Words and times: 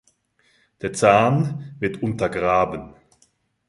Der 0.81 0.93
Zahn 0.93 1.75
wird 1.79 2.01
"untergraben". 2.01 2.95